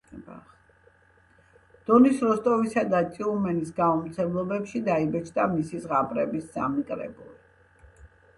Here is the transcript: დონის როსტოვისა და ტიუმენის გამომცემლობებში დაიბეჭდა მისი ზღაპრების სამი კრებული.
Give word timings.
დონის 1.89 2.23
როსტოვისა 2.27 2.83
და 2.93 3.01
ტიუმენის 3.17 3.75
გამომცემლობებში 3.81 4.83
დაიბეჭდა 4.89 5.47
მისი 5.53 5.83
ზღაპრების 5.85 6.51
სამი 6.57 6.89
კრებული. 6.91 8.05